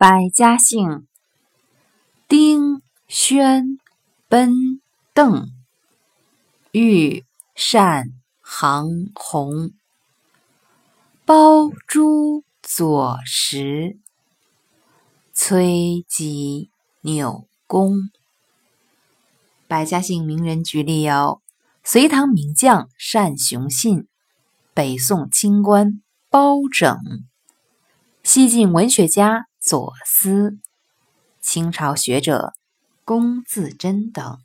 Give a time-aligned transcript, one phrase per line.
[0.00, 1.06] 百家姓：
[2.26, 3.78] 丁、宣、
[4.30, 4.80] 奔、
[5.12, 5.50] 邓、
[6.72, 7.22] 玉、
[7.70, 8.06] 单、
[8.40, 9.72] 杭、洪、
[11.26, 13.98] 包、朱、左、石、
[15.34, 16.70] 崔、吉、
[17.02, 18.08] 钮、公。
[19.68, 21.42] 百家姓名人举例有：
[21.84, 24.08] 隋唐名将单雄信，
[24.72, 26.96] 北宋清官包拯，
[28.22, 30.58] 西晋文学家左思，
[31.40, 32.54] 清朝学者
[33.04, 34.40] 龚自珍等。